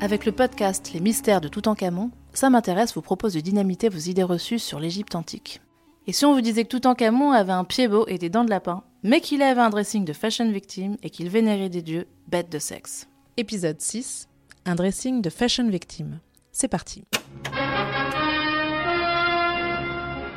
Avec 0.00 0.26
le 0.26 0.32
podcast 0.32 0.92
Les 0.94 1.00
mystères 1.00 1.40
de 1.40 1.48
Toutankhamon, 1.48 2.12
ça 2.32 2.50
m'intéresse 2.50 2.94
vous 2.94 3.02
propose 3.02 3.34
de 3.34 3.40
dynamiter 3.40 3.88
vos 3.88 3.98
idées 3.98 4.22
reçues 4.22 4.60
sur 4.60 4.78
l'Égypte 4.78 5.16
antique. 5.16 5.60
Et 6.06 6.12
si 6.12 6.24
on 6.24 6.34
vous 6.34 6.40
disait 6.40 6.62
que 6.62 6.68
Toutankhamon 6.68 7.32
avait 7.32 7.52
un 7.52 7.64
pied 7.64 7.88
beau 7.88 8.06
et 8.06 8.16
des 8.16 8.30
dents 8.30 8.44
de 8.44 8.50
lapin, 8.50 8.84
mais 9.02 9.20
qu'il 9.20 9.42
avait 9.42 9.60
un 9.60 9.70
dressing 9.70 10.04
de 10.04 10.12
fashion 10.12 10.50
victime 10.52 10.96
et 11.02 11.10
qu'il 11.10 11.28
vénérait 11.28 11.68
des 11.68 11.82
dieux 11.82 12.06
bêtes 12.28 12.50
de 12.50 12.60
sexe 12.60 13.08
Épisode 13.36 13.80
6 13.80 14.28
Un 14.66 14.76
dressing 14.76 15.20
de 15.20 15.30
fashion 15.30 15.68
victime. 15.68 16.20
C'est 16.52 16.68
parti. 16.68 17.02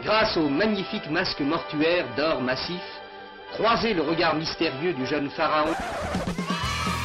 Grâce 0.03 0.37
au 0.37 0.49
magnifique 0.49 1.09
masque 1.11 1.39
mortuaire 1.41 2.07
d'or 2.17 2.41
massif, 2.41 2.81
croisez 3.53 3.93
le 3.93 4.01
regard 4.01 4.35
mystérieux 4.35 4.93
du 4.93 5.05
jeune 5.05 5.29
pharaon. 5.29 5.73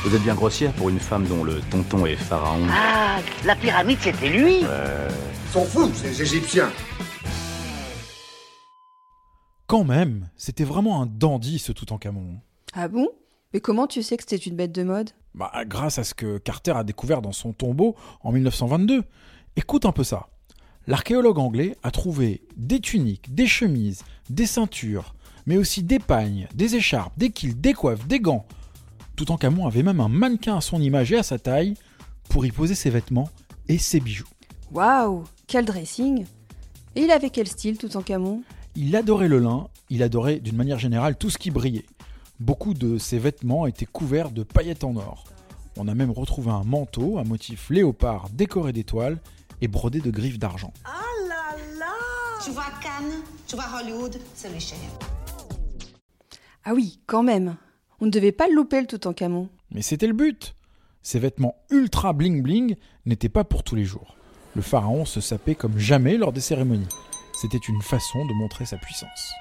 Vous 0.06 0.14
êtes 0.14 0.22
bien 0.22 0.36
grossière 0.36 0.72
pour 0.74 0.88
une 0.88 1.00
femme 1.00 1.26
dont 1.26 1.42
le 1.42 1.60
tonton 1.68 2.06
est 2.06 2.14
pharaon. 2.14 2.64
Ah, 2.70 3.18
la 3.44 3.56
pyramide, 3.56 3.98
c'était 4.00 4.28
lui 4.28 4.60
Ils 4.60 5.52
sont 5.52 5.64
fous, 5.64 5.90
ces 5.94 6.22
Égyptiens. 6.22 6.70
Quand 9.66 9.82
même, 9.82 10.28
c'était 10.36 10.62
vraiment 10.62 11.02
un 11.02 11.06
dandy 11.06 11.58
ce 11.58 11.72
Toutankhamon. 11.72 12.36
Ah 12.72 12.86
bon? 12.86 13.08
Mais 13.52 13.58
comment 13.58 13.88
tu 13.88 14.00
sais 14.04 14.16
que 14.16 14.22
c'était 14.22 14.36
une 14.36 14.54
bête 14.54 14.70
de 14.70 14.84
mode? 14.84 15.10
Bah, 15.34 15.50
grâce 15.66 15.98
à 15.98 16.04
ce 16.04 16.14
que 16.14 16.38
Carter 16.38 16.74
a 16.76 16.84
découvert 16.84 17.20
dans 17.20 17.32
son 17.32 17.52
tombeau 17.52 17.96
en 18.20 18.30
1922. 18.30 19.02
Écoute 19.56 19.86
un 19.86 19.92
peu 19.92 20.04
ça. 20.04 20.28
L'archéologue 20.86 21.40
anglais 21.40 21.76
a 21.82 21.90
trouvé 21.90 22.42
des 22.56 22.78
tuniques, 22.78 23.34
des 23.34 23.48
chemises, 23.48 24.04
des 24.30 24.46
ceintures, 24.46 25.16
mais 25.46 25.56
aussi 25.56 25.82
des 25.82 25.98
pagnes, 25.98 26.46
des 26.54 26.76
écharpes, 26.76 27.18
des 27.18 27.30
kilts, 27.30 27.60
des 27.60 27.72
coiffes, 27.72 28.06
des 28.06 28.20
gants. 28.20 28.46
Toutankhamon 29.16 29.66
avait 29.66 29.82
même 29.82 30.00
un 30.00 30.08
mannequin 30.08 30.58
à 30.58 30.60
son 30.60 30.80
image 30.80 31.10
et 31.12 31.16
à 31.16 31.22
sa 31.22 31.38
taille 31.38 31.74
pour 32.28 32.44
y 32.44 32.52
poser 32.52 32.74
ses 32.74 32.90
vêtements 32.90 33.30
et 33.66 33.78
ses 33.78 33.98
bijoux. 33.98 34.28
Waouh 34.72 35.24
Quel 35.46 35.64
dressing 35.64 36.26
Et 36.94 37.02
il 37.02 37.10
avait 37.10 37.30
quel 37.30 37.48
style 37.48 37.78
tout 37.78 37.96
en 37.96 38.02
camon 38.02 38.42
Il 38.74 38.94
adorait 38.94 39.28
le 39.28 39.38
lin, 39.38 39.68
il 39.88 40.02
adorait 40.02 40.38
d'une 40.38 40.56
manière 40.56 40.78
générale 40.78 41.16
tout 41.16 41.30
ce 41.30 41.38
qui 41.38 41.50
brillait. 41.50 41.86
Beaucoup 42.40 42.74
de 42.74 42.98
ses 42.98 43.18
vêtements 43.18 43.66
étaient 43.66 43.86
couverts 43.86 44.30
de 44.30 44.42
paillettes 44.42 44.84
en 44.84 44.94
or. 44.96 45.24
On 45.78 45.88
a 45.88 45.94
même 45.94 46.10
retrouvé 46.10 46.50
un 46.50 46.64
manteau 46.64 47.18
à 47.18 47.24
motif 47.24 47.70
léopard 47.70 48.28
décoré 48.30 48.72
d'étoiles 48.72 49.18
et 49.62 49.68
brodé 49.68 50.00
de 50.00 50.10
griffes 50.10 50.38
d'argent. 50.38 50.72
Tu 52.44 52.50
vois 52.50 52.66
Cannes, 52.82 53.22
tu 53.46 53.56
vois 53.56 53.64
Hollywood, 53.80 54.20
c'est 54.34 54.52
les 54.52 54.60
cher. 54.60 54.78
Ah 56.64 56.74
oui, 56.74 57.00
quand 57.06 57.22
même 57.22 57.56
On 58.00 58.06
ne 58.06 58.10
devait 58.10 58.32
pas 58.32 58.48
le 58.48 58.54
louper 58.54 58.80
le 58.80 58.86
tout 58.86 59.06
en 59.06 59.12
camon. 59.12 59.48
Mais 59.70 59.82
c'était 59.82 60.06
le 60.06 60.12
but. 60.12 60.54
Ces 61.02 61.18
vêtements 61.18 61.56
ultra 61.70 62.12
bling 62.12 62.42
bling 62.42 62.76
n'étaient 63.06 63.28
pas 63.28 63.44
pour 63.44 63.62
tous 63.62 63.76
les 63.76 63.84
jours. 63.84 64.16
Le 64.54 64.62
pharaon 64.62 65.04
se 65.04 65.20
sapait 65.20 65.54
comme 65.54 65.78
jamais 65.78 66.16
lors 66.16 66.32
des 66.32 66.40
cérémonies. 66.40 66.88
C'était 67.40 67.58
une 67.58 67.82
façon 67.82 68.26
de 68.26 68.32
montrer 68.32 68.66
sa 68.66 68.76
puissance. 68.76 69.32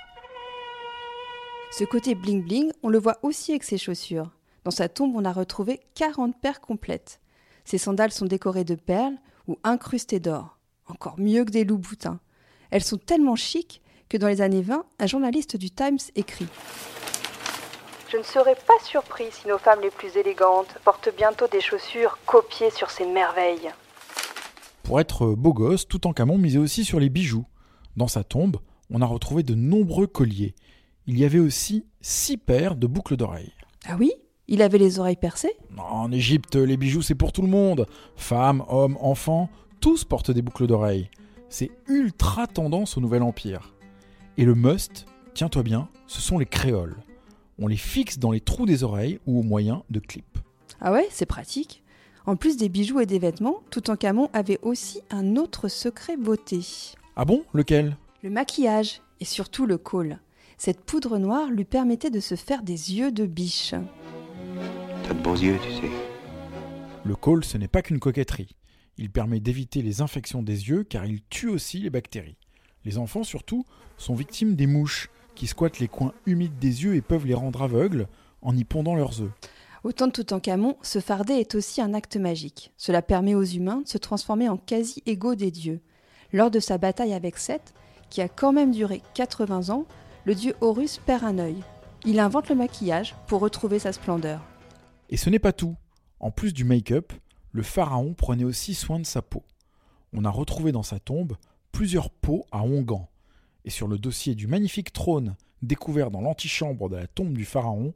Ce 1.71 1.83
côté 1.83 2.15
bling 2.15 2.43
bling, 2.43 2.71
on 2.83 2.89
le 2.89 2.99
voit 2.99 3.17
aussi 3.23 3.51
avec 3.51 3.63
ses 3.63 3.77
chaussures. 3.77 4.31
Dans 4.63 4.71
sa 4.71 4.89
tombe, 4.89 5.15
on 5.15 5.25
a 5.25 5.33
retrouvé 5.33 5.81
40 5.95 6.39
paires 6.39 6.61
complètes. 6.61 7.19
Ses 7.65 7.77
sandales 7.77 8.11
sont 8.11 8.25
décorées 8.25 8.63
de 8.63 8.75
perles 8.75 9.17
ou 9.47 9.57
incrustées 9.63 10.19
d'or. 10.19 10.57
Encore 10.87 11.19
mieux 11.19 11.45
que 11.45 11.51
des 11.51 11.65
loups-boutins. 11.65 12.19
Elles 12.71 12.83
sont 12.83 12.97
tellement 12.97 13.35
chics 13.35 13.81
que 14.07 14.17
dans 14.17 14.27
les 14.27 14.41
années 14.41 14.61
20, 14.61 14.85
un 14.99 15.07
journaliste 15.07 15.57
du 15.57 15.71
Times 15.71 15.97
écrit 16.15 16.47
Je 18.07 18.17
ne 18.17 18.23
serais 18.23 18.55
pas 18.55 18.83
surpris 18.83 19.25
si 19.31 19.47
nos 19.47 19.57
femmes 19.57 19.81
les 19.81 19.89
plus 19.89 20.15
élégantes 20.15 20.77
portent 20.83 21.09
bientôt 21.15 21.47
des 21.51 21.59
chaussures 21.59 22.19
copiées 22.25 22.69
sur 22.69 22.91
ces 22.91 23.05
merveilles. 23.05 23.71
Pour 24.83 24.99
être 24.99 25.33
beau 25.33 25.53
gosse, 25.53 25.87
Toutankhamon 25.87 26.37
misait 26.37 26.59
aussi 26.59 26.85
sur 26.85 26.99
les 26.99 27.09
bijoux. 27.09 27.45
Dans 27.97 28.07
sa 28.07 28.23
tombe, 28.23 28.57
on 28.91 29.01
a 29.01 29.05
retrouvé 29.05 29.41
de 29.41 29.55
nombreux 29.55 30.05
colliers. 30.05 30.53
Il 31.07 31.17
y 31.17 31.25
avait 31.25 31.39
aussi 31.39 31.87
six 32.01 32.37
paires 32.37 32.75
de 32.75 32.85
boucles 32.85 33.17
d'oreilles. 33.17 33.53
Ah 33.87 33.95
oui? 33.99 34.13
Il 34.47 34.61
avait 34.61 34.77
les 34.77 34.99
oreilles 34.99 35.15
percées? 35.15 35.57
En 35.75 36.11
Égypte, 36.11 36.55
les 36.55 36.77
bijoux 36.77 37.01
c'est 37.01 37.15
pour 37.15 37.31
tout 37.31 37.41
le 37.41 37.47
monde. 37.47 37.87
Femmes, 38.15 38.63
hommes, 38.69 38.97
enfants, 39.01 39.49
tous 39.81 40.03
portent 40.03 40.31
des 40.31 40.43
boucles 40.43 40.67
d'oreilles. 40.67 41.09
C'est 41.49 41.71
ultra 41.87 42.45
tendance 42.45 42.97
au 42.97 43.01
Nouvel 43.01 43.23
Empire. 43.23 43.73
Et 44.37 44.45
le 44.45 44.53
must, 44.53 45.07
tiens-toi 45.33 45.63
bien, 45.63 45.89
ce 46.05 46.21
sont 46.21 46.37
les 46.37 46.45
créoles. 46.45 46.97
On 47.57 47.67
les 47.67 47.77
fixe 47.77 48.19
dans 48.19 48.31
les 48.31 48.41
trous 48.41 48.65
des 48.65 48.83
oreilles 48.83 49.19
ou 49.25 49.39
au 49.39 49.43
moyen 49.43 49.83
de 49.89 49.99
clips. 49.99 50.39
Ah 50.81 50.91
ouais, 50.91 51.07
c'est 51.09 51.25
pratique. 51.25 51.83
En 52.25 52.35
plus 52.35 52.57
des 52.57 52.69
bijoux 52.69 52.99
et 52.99 53.05
des 53.05 53.19
vêtements, 53.19 53.61
Toutankhamon 53.69 54.29
avait 54.33 54.59
aussi 54.61 55.01
un 55.09 55.37
autre 55.37 55.67
secret 55.69 56.17
beauté. 56.17 56.59
Ah 57.15 57.23
bon? 57.23 57.43
Lequel? 57.53 57.95
Le 58.23 58.29
maquillage 58.29 59.01
et 59.21 59.25
surtout 59.25 59.65
le 59.65 59.77
col. 59.77 60.19
Cette 60.57 60.81
poudre 60.81 61.17
noire 61.17 61.49
lui 61.49 61.65
permettait 61.65 62.09
de 62.09 62.19
se 62.19 62.35
faire 62.35 62.63
des 62.63 62.93
yeux 62.95 63.11
de 63.11 63.25
biche. 63.25 63.73
T'as 65.03 65.13
de 65.13 65.21
beaux 65.21 65.35
yeux, 65.35 65.57
tu 65.63 65.71
sais. 65.71 65.91
Le 67.05 67.15
col, 67.15 67.45
ce 67.45 67.57
n'est 67.57 67.67
pas 67.67 67.81
qu'une 67.81 67.99
coquetterie. 67.99 68.55
Il 68.97 69.11
permet 69.11 69.39
d'éviter 69.39 69.81
les 69.81 70.01
infections 70.01 70.43
des 70.43 70.69
yeux 70.69 70.83
car 70.83 71.05
il 71.05 71.21
tue 71.29 71.49
aussi 71.49 71.79
les 71.79 71.89
bactéries. 71.89 72.37
Les 72.83 72.97
enfants, 72.97 73.23
surtout, 73.23 73.65
sont 73.97 74.15
victimes 74.15 74.55
des 74.55 74.67
mouches 74.67 75.09
qui 75.35 75.47
squattent 75.47 75.79
les 75.79 75.87
coins 75.87 76.13
humides 76.25 76.57
des 76.57 76.83
yeux 76.83 76.95
et 76.95 77.01
peuvent 77.01 77.25
les 77.25 77.33
rendre 77.33 77.61
aveugles 77.61 78.07
en 78.41 78.55
y 78.55 78.63
pondant 78.63 78.95
leurs 78.95 79.21
œufs. 79.21 79.31
Au 79.83 79.91
temps 79.91 80.07
de 80.07 80.11
Toutankhamon, 80.11 80.77
se 80.81 80.99
farder 80.99 81.35
est 81.35 81.53
aussi 81.53 81.79
un 81.79 81.93
acte 81.93 82.17
magique. 82.17 82.71
Cela 82.75 83.03
permet 83.03 83.35
aux 83.35 83.43
humains 83.43 83.81
de 83.81 83.87
se 83.87 83.99
transformer 83.99 84.49
en 84.49 84.57
quasi-égaux 84.57 85.35
des 85.35 85.51
dieux. 85.51 85.79
Lors 86.33 86.49
de 86.49 86.59
sa 86.59 86.79
bataille 86.79 87.13
avec 87.13 87.37
Seth, 87.37 87.73
qui 88.09 88.21
a 88.21 88.27
quand 88.27 88.51
même 88.51 88.71
duré 88.71 89.01
80 89.13 89.69
ans, 89.69 89.85
le 90.25 90.33
dieu 90.33 90.55
Horus 90.61 90.97
perd 90.97 91.23
un 91.23 91.37
œil. 91.37 91.57
Il 92.03 92.19
invente 92.19 92.49
le 92.49 92.55
maquillage 92.55 93.15
pour 93.27 93.41
retrouver 93.41 93.77
sa 93.77 93.91
splendeur. 93.91 94.41
Et 95.09 95.17
ce 95.17 95.29
n'est 95.29 95.39
pas 95.39 95.53
tout. 95.53 95.75
En 96.19 96.31
plus 96.31 96.53
du 96.53 96.63
make-up, 96.63 97.13
le 97.51 97.61
pharaon 97.61 98.13
prenait 98.13 98.43
aussi 98.43 98.73
soin 98.73 98.99
de 98.99 99.05
sa 99.05 99.21
peau. 99.21 99.43
On 100.13 100.25
a 100.25 100.29
retrouvé 100.29 100.71
dans 100.71 100.83
sa 100.83 100.97
tombe 100.97 101.35
plusieurs 101.71 102.09
peaux 102.09 102.45
à 102.51 102.63
onguents. 102.63 103.09
Et 103.65 103.71
sur 103.71 103.87
le 103.87 103.97
dossier 103.97 104.35
du 104.35 104.47
magnifique 104.47 104.93
trône 104.93 105.35
découvert 105.63 106.11
dans 106.11 106.21
l'antichambre 106.21 106.87
de 106.87 106.95
la 106.95 107.07
tombe 107.07 107.33
du 107.33 107.45
pharaon, 107.45 107.93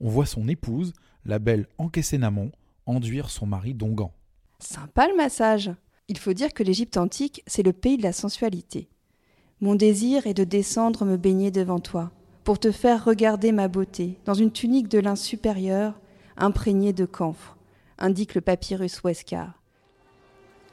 on 0.00 0.08
voit 0.08 0.26
son 0.26 0.48
épouse, 0.48 0.94
la 1.26 1.38
belle 1.38 1.66
Ankhésénamon, 1.76 2.50
enduire 2.86 3.28
son 3.28 3.46
mari 3.46 3.74
d'onguents. 3.74 4.14
Sympa 4.58 5.06
le 5.08 5.16
massage. 5.16 5.70
Il 6.08 6.18
faut 6.18 6.32
dire 6.32 6.54
que 6.54 6.62
l'Égypte 6.62 6.96
antique, 6.96 7.42
c'est 7.46 7.62
le 7.62 7.74
pays 7.74 7.98
de 7.98 8.02
la 8.02 8.12
sensualité. 8.12 8.88
Mon 9.60 9.74
désir 9.74 10.26
est 10.26 10.34
de 10.34 10.44
descendre 10.44 11.04
me 11.04 11.18
baigner 11.18 11.50
devant 11.50 11.80
toi, 11.80 12.10
pour 12.44 12.58
te 12.58 12.72
faire 12.72 13.04
regarder 13.04 13.52
ma 13.52 13.68
beauté, 13.68 14.18
dans 14.24 14.34
une 14.34 14.50
tunique 14.50 14.88
de 14.88 14.98
lin 14.98 15.16
supérieur, 15.16 16.00
imprégnée 16.38 16.94
de 16.94 17.04
camphre, 17.04 17.58
indique 17.98 18.34
le 18.34 18.40
papyrus 18.40 19.04
Westcar. 19.04 19.60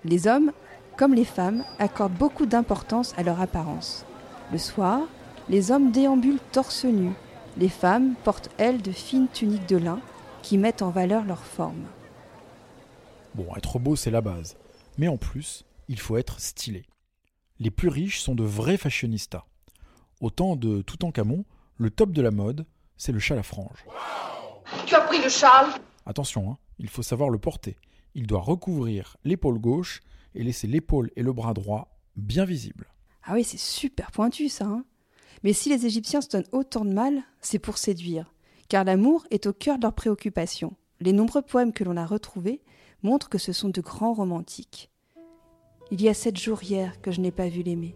Les 0.06 0.25
hommes, 0.25 0.53
comme 0.96 1.13
les 1.13 1.25
femmes, 1.25 1.66
accordent 1.80 2.18
beaucoup 2.18 2.46
d'importance 2.46 3.13
à 3.18 3.24
leur 3.24 3.41
apparence. 3.41 4.06
Le 4.52 4.58
soir, 4.58 5.02
les 5.50 5.72
hommes 5.72 5.91
déambulent 5.91 6.40
torse 6.53 6.85
nu. 6.85 7.12
Les 7.58 7.68
femmes 7.68 8.16
portent, 8.24 8.50
elles, 8.58 8.81
de 8.81 8.91
fines 8.91 9.28
tuniques 9.28 9.68
de 9.68 9.78
lin 9.78 10.00
qui 10.41 10.58
mettent 10.58 10.81
en 10.81 10.90
valeur 10.90 11.25
leur 11.25 11.44
forme. 11.44 11.84
Bon, 13.36 13.47
être 13.57 13.78
beau, 13.78 13.97
c'est 13.97 14.12
la 14.12 14.22
base. 14.22 14.56
Mais 14.97 15.09
en 15.09 15.18
plus, 15.18 15.66
il 15.90 16.00
faut 16.00 16.18
être 16.18 16.40
stylé. 16.40 16.86
Les 17.59 17.72
plus 17.72 17.90
riches 17.90 18.19
sont 18.19 18.36
de 18.36 18.44
vrais 18.44 18.78
fashionistas. 18.78 19.45
Au 20.22 20.30
temps 20.30 20.56
de 20.56 20.81
Toutankhamon, 20.81 21.44
le 21.77 21.89
top 21.89 22.12
de 22.12 22.22
la 22.22 22.31
mode, 22.31 22.66
c'est 22.95 23.12
le 23.12 23.19
châle 23.19 23.39
à 23.39 23.44
franges. 23.44 23.86
Tu 24.86 24.95
as 24.95 25.01
pris 25.01 25.22
le 25.22 25.30
châle? 25.30 25.68
Attention, 26.06 26.51
hein, 26.51 26.57
il 26.80 26.89
faut 26.89 27.04
savoir 27.04 27.30
le 27.30 27.38
porter. 27.38 27.77
Il 28.16 28.27
doit 28.27 28.42
recouvrir 28.42 29.18
l'épaule 29.25 29.60
gauche 29.60 30.01
et 30.36 30.44
laisser 30.44 30.68
l'épaule 30.68 31.12
et 31.16 31.22
le 31.22 31.33
bras 31.33 31.54
droit 31.54 31.89
bien 32.16 32.45
visibles. 32.45 32.88
Ah 33.27 33.33
oui, 33.33 33.44
c'est 33.44 33.59
super 33.59 34.12
pointu 34.12 34.50
ça. 34.50 34.65
hein. 34.65 34.85
Mais 35.44 35.53
si 35.53 35.69
les 35.69 35.85
Égyptiens 35.85 36.21
se 36.21 36.29
donnent 36.29 36.47
autant 36.51 36.85
de 36.85 36.94
mal, 36.94 37.21
c'est 37.41 37.59
pour 37.59 37.77
séduire. 37.77 38.33
Car 38.69 38.83
l'amour 38.83 39.25
est 39.31 39.45
au 39.45 39.53
cœur 39.53 39.77
de 39.77 39.83
leurs 39.83 39.94
préoccupations. 39.94 40.75
Les 41.00 41.13
nombreux 41.13 41.41
poèmes 41.41 41.74
que 41.74 41.83
l'on 41.83 41.97
a 41.97 42.06
retrouvés 42.06 42.62
montrent 43.03 43.29
que 43.29 43.38
ce 43.38 43.53
sont 43.53 43.69
de 43.69 43.81
grands 43.81 44.13
romantiques. 44.13 44.89
Il 45.91 46.01
y 46.01 46.09
a 46.09 46.13
sept 46.13 46.38
jours 46.38 46.63
hier 46.63 47.00
que 47.01 47.12
je 47.12 47.21
n'ai 47.21 47.31
pas 47.31 47.47
vu 47.50 47.62
l'aimer. 47.62 47.95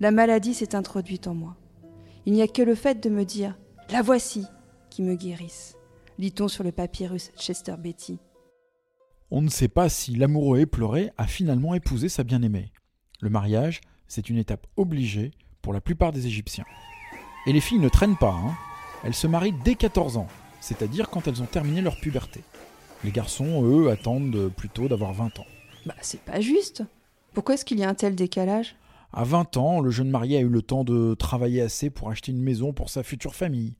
La 0.00 0.10
maladie 0.10 0.54
s'est 0.54 0.74
introduite 0.74 1.28
en 1.28 1.34
moi. 1.34 1.56
Il 2.26 2.32
n'y 2.32 2.42
a 2.42 2.48
que 2.48 2.62
le 2.62 2.74
fait 2.74 3.00
de 3.02 3.08
me 3.10 3.24
dire 3.24 3.58
La 3.90 4.02
voici 4.02 4.46
qui 4.90 5.02
me 5.02 5.14
guérisse. 5.14 5.76
Lit-on 6.18 6.48
sur 6.48 6.64
le 6.64 6.72
papyrus 6.72 7.30
Chester 7.36 7.74
Betty. 7.78 8.18
On 9.30 9.40
ne 9.40 9.48
sait 9.48 9.68
pas 9.68 9.88
si 9.88 10.14
l'amoureux 10.14 10.60
éploré 10.60 11.10
a 11.16 11.26
finalement 11.26 11.74
épousé 11.74 12.08
sa 12.08 12.22
bien-aimée. 12.24 12.72
Le 13.20 13.30
mariage, 13.30 13.80
c'est 14.12 14.28
une 14.28 14.36
étape 14.36 14.66
obligée 14.76 15.30
pour 15.62 15.72
la 15.72 15.80
plupart 15.80 16.12
des 16.12 16.26
Égyptiens. 16.26 16.66
Et 17.46 17.52
les 17.54 17.62
filles 17.62 17.78
ne 17.78 17.88
traînent 17.88 18.18
pas, 18.18 18.34
hein. 18.34 18.54
Elles 19.04 19.14
se 19.14 19.26
marient 19.26 19.54
dès 19.64 19.74
14 19.74 20.18
ans, 20.18 20.28
c'est-à-dire 20.60 21.08
quand 21.08 21.26
elles 21.26 21.40
ont 21.40 21.46
terminé 21.46 21.80
leur 21.80 21.96
puberté. 21.96 22.42
Les 23.04 23.10
garçons, 23.10 23.64
eux, 23.64 23.88
attendent 23.88 24.52
plutôt 24.54 24.86
d'avoir 24.86 25.14
20 25.14 25.40
ans. 25.40 25.46
Bah, 25.86 25.94
c'est 26.02 26.20
pas 26.20 26.42
juste. 26.42 26.84
Pourquoi 27.32 27.54
est-ce 27.54 27.64
qu'il 27.64 27.78
y 27.78 27.84
a 27.84 27.88
un 27.88 27.94
tel 27.94 28.14
décalage? 28.14 28.76
À 29.14 29.24
20 29.24 29.56
ans, 29.56 29.80
le 29.80 29.90
jeune 29.90 30.10
marié 30.10 30.36
a 30.36 30.40
eu 30.40 30.48
le 30.48 30.60
temps 30.60 30.84
de 30.84 31.14
travailler 31.14 31.62
assez 31.62 31.88
pour 31.88 32.10
acheter 32.10 32.32
une 32.32 32.42
maison 32.42 32.74
pour 32.74 32.90
sa 32.90 33.02
future 33.02 33.34
famille. 33.34 33.76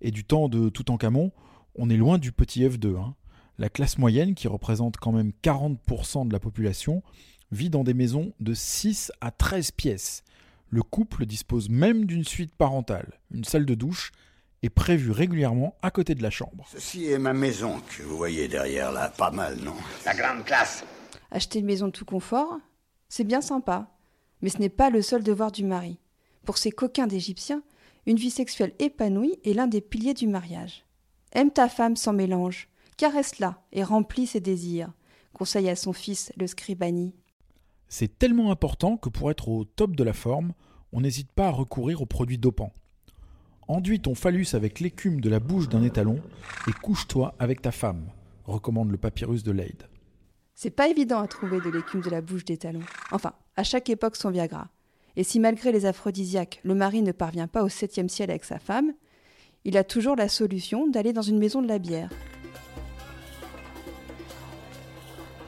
Et 0.00 0.10
du 0.10 0.24
temps 0.24 0.48
de 0.48 0.70
Toutankhamon, 0.70 1.32
on 1.74 1.90
est 1.90 1.98
loin 1.98 2.16
du 2.16 2.32
petit 2.32 2.64
F2. 2.64 2.96
Hein. 2.96 3.14
La 3.58 3.68
classe 3.68 3.98
moyenne, 3.98 4.34
qui 4.34 4.48
représente 4.48 4.96
quand 4.96 5.12
même 5.12 5.32
40% 5.42 6.28
de 6.28 6.32
la 6.32 6.40
population, 6.40 7.02
vit 7.52 7.70
dans 7.70 7.84
des 7.84 7.94
maisons 7.94 8.32
de 8.40 8.54
6 8.54 9.12
à 9.20 9.30
13 9.30 9.70
pièces. 9.72 10.22
Le 10.70 10.82
couple 10.82 11.26
dispose 11.26 11.68
même 11.68 12.06
d'une 12.06 12.24
suite 12.24 12.54
parentale. 12.54 13.20
Une 13.30 13.44
salle 13.44 13.66
de 13.66 13.74
douche 13.74 14.12
est 14.62 14.70
prévue 14.70 15.10
régulièrement 15.10 15.76
à 15.82 15.90
côté 15.90 16.14
de 16.14 16.22
la 16.22 16.30
chambre. 16.30 16.66
Ceci 16.72 17.06
est 17.06 17.18
ma 17.18 17.32
maison 17.32 17.80
que 17.96 18.02
vous 18.02 18.16
voyez 18.16 18.48
derrière 18.48 18.90
là. 18.90 19.10
Pas 19.10 19.30
mal, 19.30 19.58
non? 19.62 19.76
La 20.04 20.14
grande 20.14 20.44
classe. 20.44 20.84
Acheter 21.30 21.60
une 21.60 21.66
maison 21.66 21.86
de 21.86 21.92
tout 21.92 22.04
confort, 22.04 22.58
c'est 23.08 23.24
bien 23.24 23.40
sympa. 23.40 23.90
Mais 24.42 24.48
ce 24.50 24.58
n'est 24.58 24.68
pas 24.68 24.90
le 24.90 25.02
seul 25.02 25.22
devoir 25.22 25.52
du 25.52 25.64
mari. 25.64 25.98
Pour 26.44 26.58
ces 26.58 26.70
coquins 26.70 27.06
d'Égyptiens, 27.06 27.62
une 28.06 28.16
vie 28.16 28.30
sexuelle 28.30 28.74
épanouie 28.78 29.38
est 29.44 29.52
l'un 29.52 29.66
des 29.66 29.80
piliers 29.80 30.14
du 30.14 30.26
mariage. 30.26 30.84
Aime 31.32 31.50
ta 31.50 31.68
femme 31.68 31.96
sans 31.96 32.12
mélange, 32.12 32.68
caresse-la 32.96 33.62
et 33.72 33.82
remplis 33.82 34.26
ses 34.26 34.40
désirs, 34.40 34.92
conseille 35.32 35.68
à 35.68 35.76
son 35.76 35.92
fils 35.92 36.32
le 36.36 36.46
scribani. 36.46 37.14
C'est 37.88 38.18
tellement 38.18 38.50
important 38.50 38.96
que 38.96 39.08
pour 39.08 39.30
être 39.30 39.48
au 39.48 39.64
top 39.64 39.94
de 39.94 40.04
la 40.04 40.12
forme, 40.12 40.52
on 40.92 41.00
n'hésite 41.00 41.30
pas 41.30 41.48
à 41.48 41.52
recourir 41.52 42.02
aux 42.02 42.06
produits 42.06 42.38
dopants. 42.38 42.72
Enduis 43.68 44.00
ton 44.00 44.14
phallus 44.14 44.48
avec 44.54 44.80
l'écume 44.80 45.20
de 45.20 45.28
la 45.28 45.40
bouche 45.40 45.68
d'un 45.68 45.82
étalon 45.82 46.20
et 46.68 46.72
couche-toi 46.72 47.34
avec 47.38 47.62
ta 47.62 47.72
femme, 47.72 48.06
recommande 48.44 48.90
le 48.90 48.96
papyrus 48.96 49.42
de 49.42 49.52
Leyde. 49.52 49.88
C'est 50.54 50.70
pas 50.70 50.88
évident 50.88 51.20
à 51.20 51.28
trouver 51.28 51.60
de 51.60 51.70
l'écume 51.70 52.00
de 52.00 52.10
la 52.10 52.20
bouche 52.20 52.44
d'étalon. 52.44 52.80
Enfin, 53.12 53.32
à 53.56 53.62
chaque 53.62 53.90
époque 53.90 54.16
son 54.16 54.30
Viagra. 54.30 54.68
Et 55.16 55.24
si 55.24 55.40
malgré 55.40 55.72
les 55.72 55.86
aphrodisiaques, 55.86 56.60
le 56.62 56.74
mari 56.74 57.02
ne 57.02 57.12
parvient 57.12 57.48
pas 57.48 57.62
au 57.62 57.68
septième 57.68 58.08
ciel 58.08 58.30
avec 58.30 58.44
sa 58.44 58.58
femme, 58.58 58.92
il 59.64 59.76
a 59.76 59.84
toujours 59.84 60.16
la 60.16 60.28
solution 60.28 60.86
d'aller 60.86 61.12
dans 61.12 61.22
une 61.22 61.38
maison 61.38 61.60
de 61.60 61.68
la 61.68 61.78
bière. 61.78 62.10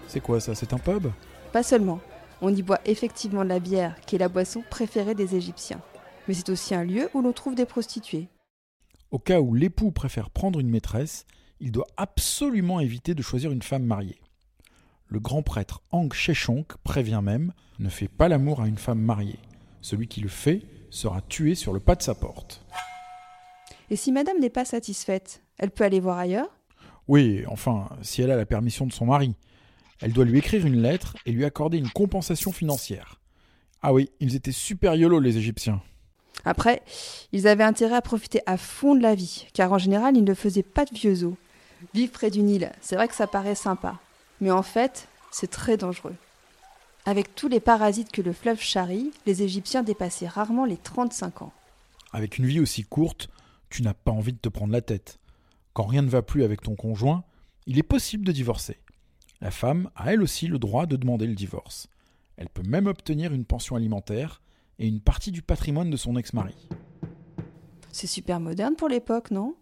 C'est 0.08 0.20
quoi 0.20 0.40
ça? 0.40 0.54
C'est 0.54 0.72
un 0.72 0.78
pub? 0.78 1.06
Pas 1.52 1.62
seulement. 1.62 2.00
On 2.40 2.54
y 2.54 2.62
boit 2.62 2.80
effectivement 2.84 3.42
de 3.42 3.48
la 3.48 3.58
bière, 3.58 4.00
qui 4.02 4.14
est 4.14 4.18
la 4.18 4.28
boisson 4.28 4.62
préférée 4.70 5.14
des 5.14 5.34
Égyptiens. 5.34 5.80
Mais 6.26 6.34
c'est 6.34 6.50
aussi 6.50 6.74
un 6.74 6.84
lieu 6.84 7.10
où 7.14 7.20
l'on 7.20 7.32
trouve 7.32 7.54
des 7.54 7.66
prostituées. 7.66 8.28
Au 9.10 9.18
cas 9.18 9.40
où 9.40 9.54
l'époux 9.54 9.90
préfère 9.90 10.30
prendre 10.30 10.60
une 10.60 10.68
maîtresse, 10.68 11.26
il 11.60 11.72
doit 11.72 11.86
absolument 11.96 12.78
éviter 12.78 13.14
de 13.14 13.22
choisir 13.22 13.50
une 13.50 13.62
femme 13.62 13.84
mariée. 13.84 14.20
Le 15.08 15.18
grand 15.18 15.42
prêtre 15.42 15.82
Ang 15.90 16.12
Sheshonk 16.12 16.76
prévient 16.84 17.20
même 17.22 17.52
Ne 17.78 17.88
fais 17.88 18.08
pas 18.08 18.28
l'amour 18.28 18.60
à 18.60 18.68
une 18.68 18.78
femme 18.78 19.00
mariée. 19.00 19.38
Celui 19.80 20.06
qui 20.06 20.20
le 20.20 20.28
fait 20.28 20.62
sera 20.90 21.22
tué 21.22 21.54
sur 21.54 21.72
le 21.72 21.80
pas 21.80 21.94
de 21.94 22.02
sa 22.02 22.14
porte. 22.14 22.64
Et 23.90 23.96
si 23.96 24.12
madame 24.12 24.38
n'est 24.38 24.50
pas 24.50 24.66
satisfaite, 24.66 25.42
elle 25.56 25.70
peut 25.70 25.84
aller 25.84 26.00
voir 26.00 26.18
ailleurs? 26.18 26.54
Oui, 27.08 27.42
enfin, 27.48 27.88
si 28.02 28.20
elle 28.20 28.30
a 28.30 28.36
la 28.36 28.44
permission 28.44 28.86
de 28.86 28.92
son 28.92 29.06
mari. 29.06 29.34
Elle 30.00 30.12
doit 30.12 30.24
lui 30.24 30.38
écrire 30.38 30.66
une 30.66 30.80
lettre 30.80 31.16
et 31.26 31.32
lui 31.32 31.44
accorder 31.44 31.78
une 31.78 31.90
compensation 31.90 32.52
financière. 32.52 33.20
Ah 33.82 33.92
oui, 33.92 34.10
ils 34.20 34.34
étaient 34.34 34.52
super 34.52 34.94
yolos 34.94 35.20
les 35.20 35.36
Égyptiens. 35.38 35.82
Après, 36.44 36.82
ils 37.32 37.48
avaient 37.48 37.64
intérêt 37.64 37.96
à 37.96 38.02
profiter 38.02 38.40
à 38.46 38.56
fond 38.56 38.94
de 38.94 39.02
la 39.02 39.14
vie, 39.14 39.46
car 39.52 39.72
en 39.72 39.78
général, 39.78 40.16
ils 40.16 40.24
ne 40.24 40.34
faisaient 40.34 40.62
pas 40.62 40.84
de 40.84 40.94
vieux 40.94 41.24
os. 41.24 41.34
Vivre 41.94 42.12
près 42.12 42.30
du 42.30 42.42
Nil, 42.42 42.72
c'est 42.80 42.96
vrai 42.96 43.08
que 43.08 43.14
ça 43.14 43.26
paraît 43.26 43.54
sympa, 43.54 43.98
mais 44.40 44.50
en 44.50 44.62
fait, 44.62 45.08
c'est 45.30 45.50
très 45.50 45.76
dangereux. 45.76 46.14
Avec 47.04 47.34
tous 47.34 47.48
les 47.48 47.60
parasites 47.60 48.12
que 48.12 48.22
le 48.22 48.32
fleuve 48.32 48.60
charrie, 48.60 49.12
les 49.26 49.42
Égyptiens 49.42 49.82
dépassaient 49.82 50.28
rarement 50.28 50.64
les 50.64 50.76
35 50.76 51.42
ans. 51.42 51.52
Avec 52.12 52.38
une 52.38 52.46
vie 52.46 52.60
aussi 52.60 52.84
courte, 52.84 53.28
tu 53.70 53.82
n'as 53.82 53.94
pas 53.94 54.10
envie 54.10 54.32
de 54.32 54.38
te 54.38 54.48
prendre 54.48 54.72
la 54.72 54.80
tête. 54.80 55.18
Quand 55.72 55.84
rien 55.84 56.02
ne 56.02 56.08
va 56.08 56.22
plus 56.22 56.42
avec 56.44 56.62
ton 56.62 56.74
conjoint, 56.74 57.24
il 57.66 57.78
est 57.78 57.82
possible 57.84 58.24
de 58.24 58.32
divorcer. 58.32 58.78
La 59.40 59.50
femme 59.50 59.90
a 59.94 60.12
elle 60.12 60.22
aussi 60.22 60.48
le 60.48 60.58
droit 60.58 60.86
de 60.86 60.96
demander 60.96 61.26
le 61.26 61.34
divorce. 61.34 61.88
Elle 62.36 62.48
peut 62.48 62.62
même 62.62 62.86
obtenir 62.86 63.32
une 63.32 63.44
pension 63.44 63.76
alimentaire 63.76 64.42
et 64.78 64.86
une 64.88 65.00
partie 65.00 65.32
du 65.32 65.42
patrimoine 65.42 65.90
de 65.90 65.96
son 65.96 66.16
ex-mari. 66.16 66.54
C'est 67.92 68.06
super 68.06 68.40
moderne 68.40 68.74
pour 68.76 68.88
l'époque, 68.88 69.30
non? 69.30 69.56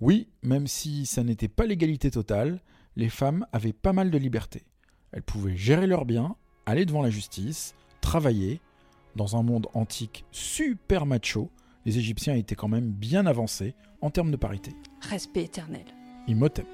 Oui, 0.00 0.28
même 0.42 0.66
si 0.66 1.06
ça 1.06 1.22
n'était 1.22 1.48
pas 1.48 1.66
l'égalité 1.66 2.10
totale, 2.10 2.60
les 2.96 3.08
femmes 3.08 3.46
avaient 3.52 3.72
pas 3.72 3.92
mal 3.92 4.10
de 4.10 4.18
liberté. 4.18 4.64
Elles 5.12 5.22
pouvaient 5.22 5.56
gérer 5.56 5.86
leurs 5.86 6.04
biens, 6.04 6.36
aller 6.66 6.84
devant 6.84 7.02
la 7.02 7.10
justice, 7.10 7.74
travailler. 8.00 8.60
Dans 9.16 9.36
un 9.36 9.42
monde 9.42 9.68
antique 9.74 10.24
super 10.32 11.06
macho, 11.06 11.50
les 11.86 11.98
Égyptiens 11.98 12.34
étaient 12.34 12.56
quand 12.56 12.68
même 12.68 12.90
bien 12.90 13.26
avancés 13.26 13.74
en 14.00 14.10
termes 14.10 14.30
de 14.32 14.36
parité. 14.36 14.72
Respect 15.02 15.44
éternel. 15.44 15.84
Imhotep. 16.26 16.66